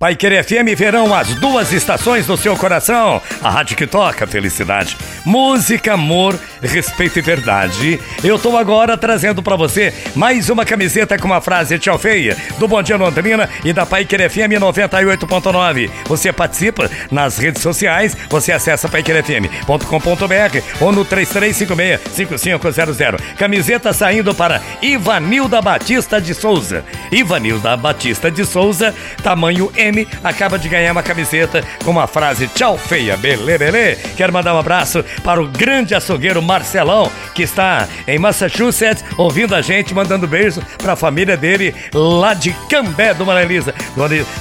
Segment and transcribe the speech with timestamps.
[0.00, 3.20] Pai Querer FM verão as duas estações do seu coração.
[3.42, 8.00] A rádio que toca felicidade, música, amor, respeito e verdade.
[8.24, 12.66] Eu tô agora trazendo para você mais uma camiseta com uma frase tchau feia do
[12.66, 15.90] Bom Dia Londrina e da Pai Querer FM 98.9.
[16.06, 23.20] Você participa nas redes sociais, você acessa paiquerefm.com.br ou no 3356-5500.
[23.36, 26.86] Camiseta saindo para Ivanilda Batista de Souza.
[27.12, 29.89] Ivanilda Batista de Souza, tamanho M
[30.22, 33.96] acaba de ganhar uma camiseta com uma frase tchau feia, belê, belê.
[34.16, 39.62] Quero mandar um abraço para o grande açougueiro Marcelão, que está em Massachusetts, ouvindo a
[39.62, 43.74] gente, mandando beijo para a família dele lá de Cambé do Marelisa.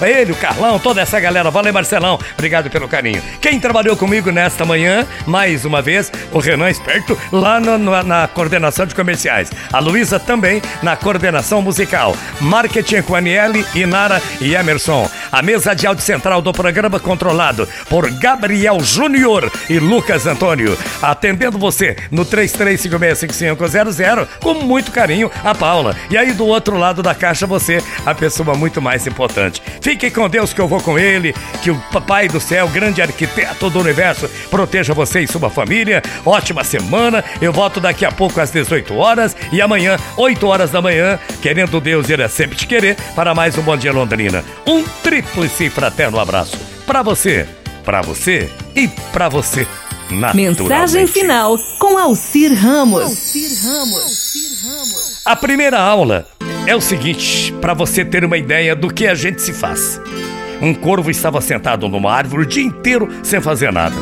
[0.02, 1.52] Ele, o Carlão, toda essa galera.
[1.52, 2.20] Valeu, Marcelão.
[2.34, 3.22] Obrigado pelo carinho.
[3.42, 8.28] Quem trabalhou comigo nesta manhã, mais uma vez, o Renan Esperto, lá no, no, na
[8.28, 9.52] coordenação de comerciais.
[9.72, 12.16] A Luísa também na coordenação musical.
[12.42, 15.10] Marketing com Aniele, Inara e Emerson.
[15.32, 20.78] A mesa de áudio central do programa controlado por Gabriel Júnior e Lucas Antônio.
[21.02, 25.96] Atendendo você no 33565500 com muito carinho, a Paula.
[26.10, 29.62] E aí do outro lado da caixa você, a pessoa muito mais importante.
[29.82, 33.70] Fique com Deus que eu vou com ele, que o Papai do Céu, grande arquiteto
[33.70, 36.02] do universo, proteja você e sua família.
[36.26, 37.24] Ótima semana.
[37.42, 41.80] Eu volto daqui a pouco às 18 horas e amanhã, 8 horas da manhã, querendo
[41.80, 44.44] Deus ele é sempre te querer, para mais um Bom Dia Londrina.
[44.66, 47.46] Um tri tríplice e fraterno abraço para você,
[47.84, 49.68] para você e para você.
[50.34, 53.04] Mensagem final com Alcir Ramos.
[53.04, 55.22] Alcir Ramos.
[55.26, 56.26] A primeira aula
[56.66, 60.00] é o seguinte, para você ter uma ideia do que a gente se faz.
[60.62, 63.96] Um corvo estava sentado numa árvore o dia inteiro sem fazer nada.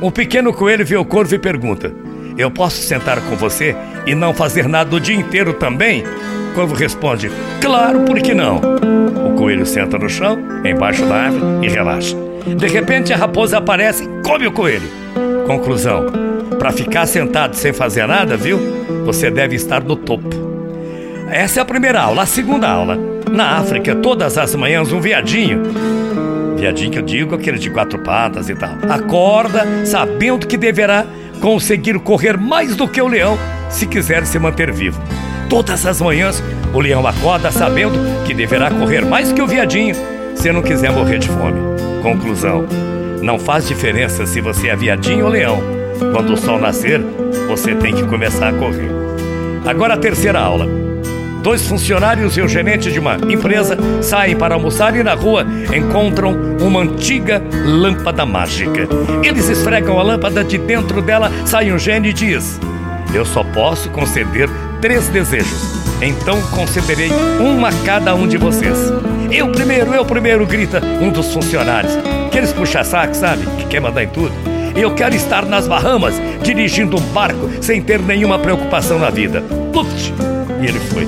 [0.00, 1.94] Um pequeno coelho vê o corvo e pergunta:
[2.36, 6.04] Eu posso sentar com você e não fazer nada o dia inteiro também?
[6.54, 8.60] Corvo responde: Claro, por que não?
[9.26, 12.16] O coelho senta no chão, embaixo da árvore e relaxa.
[12.56, 14.88] De repente a raposa aparece e come o coelho.
[15.46, 16.06] Conclusão:
[16.58, 18.58] para ficar sentado sem fazer nada, viu?
[19.04, 20.28] Você deve estar no topo.
[21.30, 22.22] Essa é a primeira aula.
[22.22, 22.96] A segunda aula.
[23.30, 25.62] Na África, todas as manhãs, um viadinho.
[26.56, 28.70] Viadinho que eu digo, aquele de quatro patas e tal.
[28.88, 31.04] Acorda sabendo que deverá
[31.40, 33.36] conseguir correr mais do que o leão
[33.68, 35.00] se quiser se manter vivo.
[35.48, 39.94] Todas as manhãs, o leão acorda sabendo que deverá correr mais que o viadinho
[40.34, 41.60] se não quiser morrer de fome.
[42.02, 42.66] Conclusão:
[43.22, 45.58] não faz diferença se você é viadinho ou leão.
[46.12, 47.00] Quando o sol nascer,
[47.48, 48.90] você tem que começar a correr.
[49.64, 50.66] Agora a terceira aula.
[51.42, 56.34] Dois funcionários e o gerente de uma empresa saem para almoçar e na rua encontram
[56.58, 58.88] uma antiga lâmpada mágica.
[59.22, 62.58] Eles esfregam a lâmpada, de dentro dela sai um gênio e diz:
[63.14, 64.48] Eu só posso conceder
[64.80, 65.84] três desejos.
[66.02, 67.10] Então concederei
[67.40, 68.76] um a cada um de vocês.
[69.30, 71.96] Eu primeiro, eu primeiro, grita um dos funcionários.
[72.26, 73.46] Aqueles puxa-saco, sabe?
[73.58, 74.32] Que quer mandar em tudo.
[74.74, 79.40] Eu quero estar nas Bahamas, dirigindo um barco, sem ter nenhuma preocupação na vida.
[79.72, 80.12] Putz!
[80.60, 81.06] E ele foi.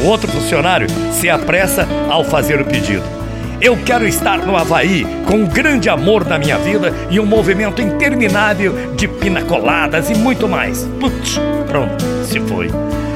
[0.00, 3.19] O outro funcionário se apressa ao fazer o pedido.
[3.60, 7.82] Eu quero estar no Havaí com um grande amor na minha vida e um movimento
[7.82, 10.88] interminável de pinacoladas e muito mais.
[10.98, 11.38] Putz,
[11.68, 12.70] pronto, se foi.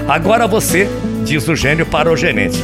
[0.06, 0.86] Agora você,
[1.24, 2.62] diz o gênio para o gerente.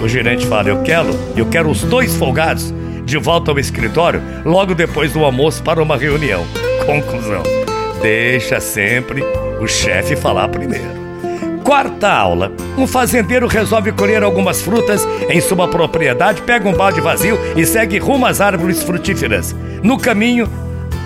[0.00, 2.72] O gerente fala: Eu quero, eu quero os dois folgados
[3.04, 6.46] de volta ao escritório logo depois do almoço para uma reunião.
[6.86, 7.42] Conclusão:
[8.00, 9.20] deixa sempre
[9.60, 11.03] o chefe falar primeiro.
[11.64, 12.52] Quarta aula.
[12.76, 17.98] Um fazendeiro resolve colher algumas frutas em sua propriedade, pega um balde vazio e segue
[17.98, 19.56] rumo às árvores frutíferas.
[19.82, 20.46] No caminho,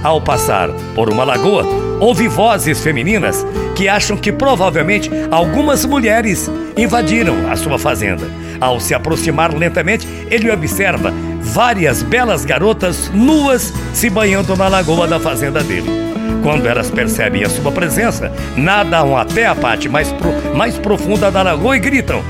[0.03, 1.65] ao passar por uma lagoa,
[2.01, 3.47] ouve vozes femininas
[3.77, 8.27] que acham que provavelmente algumas mulheres invadiram a sua fazenda.
[8.61, 15.21] Ao se aproximar lentamente, ele observa várias belas garotas nuas se banhando na lagoa da
[15.21, 16.18] fazenda dele.
[16.49, 21.43] Quando elas percebem a sua presença, nadam até a parte mais, pro, mais profunda da
[21.43, 22.23] lagoa e gritam: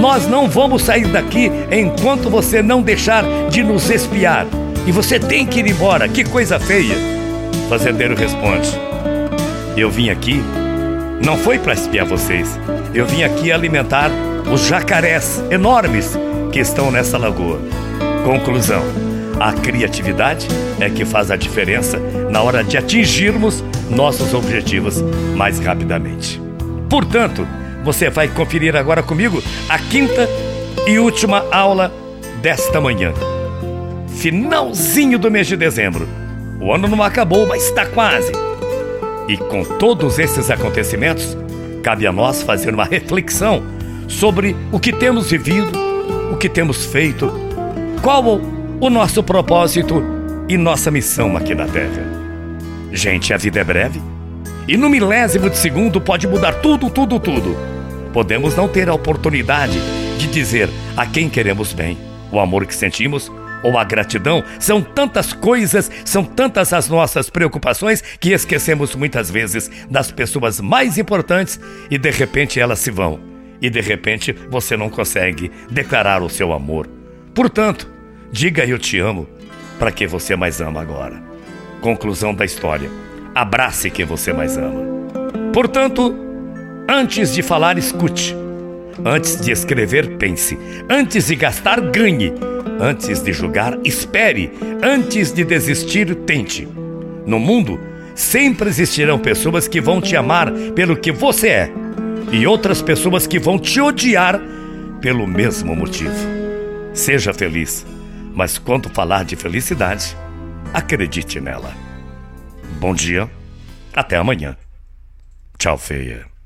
[0.00, 4.46] Nós não vamos sair daqui enquanto você não deixar de nos espiar.
[4.86, 6.94] E você tem que ir embora, que coisa feia.
[7.66, 8.70] O fazendeiro responde:
[9.76, 10.42] Eu vim aqui,
[11.22, 12.58] não foi para espiar vocês.
[12.94, 14.10] Eu vim aqui alimentar
[14.50, 16.18] os jacarés enormes
[16.50, 17.60] que estão nessa lagoa.
[18.24, 19.09] Conclusão:
[19.40, 20.46] a criatividade
[20.78, 21.98] é que faz a diferença
[22.30, 25.02] na hora de atingirmos nossos objetivos
[25.34, 26.40] mais rapidamente.
[26.88, 27.46] Portanto,
[27.82, 30.28] você vai conferir agora comigo a quinta
[30.86, 31.92] e última aula
[32.40, 33.12] desta manhã
[34.20, 36.06] finalzinho do mês de dezembro.
[36.60, 38.32] O ano não acabou, mas está quase.
[39.26, 41.36] E com todos esses acontecimentos,
[41.82, 43.62] cabe a nós fazer uma reflexão
[44.06, 45.72] sobre o que temos vivido,
[46.30, 47.32] o que temos feito,
[48.02, 48.38] qual
[48.80, 50.02] o nosso propósito
[50.48, 52.02] e nossa missão aqui na Terra.
[52.90, 54.00] Gente, a vida é breve
[54.66, 57.54] e no milésimo de segundo pode mudar tudo, tudo, tudo.
[58.10, 59.78] Podemos não ter a oportunidade
[60.16, 61.98] de dizer a quem queremos bem,
[62.32, 63.30] o amor que sentimos
[63.62, 64.42] ou a gratidão.
[64.58, 70.96] São tantas coisas, são tantas as nossas preocupações que esquecemos muitas vezes das pessoas mais
[70.96, 71.60] importantes
[71.90, 73.20] e de repente elas se vão.
[73.60, 76.88] E de repente você não consegue declarar o seu amor.
[77.34, 77.99] Portanto,
[78.32, 79.26] Diga eu te amo
[79.78, 81.20] para quem você mais ama agora.
[81.80, 82.88] Conclusão da história:
[83.34, 84.80] abrace quem você mais ama.
[85.52, 86.14] Portanto,
[86.88, 88.36] antes de falar, escute.
[89.04, 90.56] Antes de escrever, pense.
[90.88, 92.32] Antes de gastar, ganhe.
[92.78, 94.52] Antes de julgar, espere.
[94.82, 96.68] Antes de desistir, tente.
[97.26, 97.80] No mundo,
[98.14, 101.72] sempre existirão pessoas que vão te amar pelo que você é
[102.30, 104.40] e outras pessoas que vão te odiar
[105.00, 106.14] pelo mesmo motivo.
[106.92, 107.84] Seja feliz
[108.34, 110.16] mas quando falar de felicidade,
[110.72, 111.72] acredite nela.
[112.78, 113.30] Bom dia,
[113.92, 114.56] até amanhã.
[115.58, 116.29] Tchau, feia.